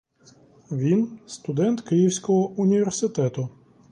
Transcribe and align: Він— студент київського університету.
Він— 0.71 1.19
студент 1.27 1.81
київського 1.81 2.49
університету. 2.49 3.49